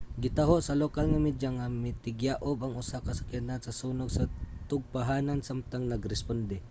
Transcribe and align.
gitaho 0.23 0.55
sa 0.65 0.79
lokal 0.83 1.05
nga 1.09 1.23
media 1.27 1.49
nga 1.57 1.65
mitikyaob 1.83 2.57
ang 2.61 2.73
usa 2.83 3.03
ka 3.05 3.11
sakyanan 3.17 3.61
sa 3.63 3.77
sunog 3.81 4.09
sa 4.11 4.29
tugpahanan 4.69 5.45
samtang 5.47 5.85
nag-responde 5.91 6.57